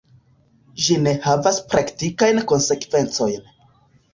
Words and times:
Ĝi 0.85 0.95
ne 1.01 1.13
havas 1.27 1.61
praktikajn 1.75 2.43
konsekvencojn. 2.53 3.53